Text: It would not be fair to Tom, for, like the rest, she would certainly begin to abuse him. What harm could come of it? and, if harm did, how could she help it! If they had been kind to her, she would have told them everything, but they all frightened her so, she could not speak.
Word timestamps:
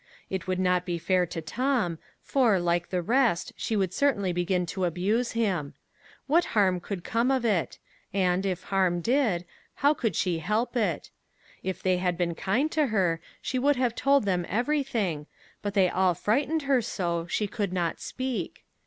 It 0.31 0.47
would 0.47 0.57
not 0.57 0.83
be 0.83 0.97
fair 0.97 1.27
to 1.27 1.43
Tom, 1.43 1.99
for, 2.23 2.59
like 2.59 2.89
the 2.89 3.03
rest, 3.03 3.53
she 3.55 3.75
would 3.75 3.93
certainly 3.93 4.33
begin 4.33 4.65
to 4.65 4.85
abuse 4.85 5.33
him. 5.33 5.75
What 6.25 6.43
harm 6.57 6.79
could 6.79 7.03
come 7.03 7.29
of 7.29 7.45
it? 7.45 7.77
and, 8.11 8.43
if 8.43 8.63
harm 8.63 9.01
did, 9.01 9.45
how 9.75 9.93
could 9.93 10.15
she 10.15 10.39
help 10.39 10.75
it! 10.75 11.11
If 11.61 11.83
they 11.83 11.97
had 11.97 12.17
been 12.17 12.33
kind 12.33 12.71
to 12.71 12.87
her, 12.87 13.21
she 13.43 13.59
would 13.59 13.75
have 13.75 13.93
told 13.93 14.25
them 14.25 14.43
everything, 14.49 15.27
but 15.61 15.75
they 15.75 15.87
all 15.87 16.15
frightened 16.15 16.63
her 16.63 16.81
so, 16.81 17.27
she 17.29 17.45
could 17.45 17.71
not 17.71 17.99
speak. 18.01 18.65